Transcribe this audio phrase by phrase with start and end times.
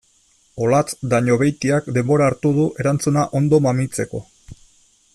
[0.67, 4.27] Olatz Dañobeitiak denbora hartu du erantzuna ondo mamitzeko.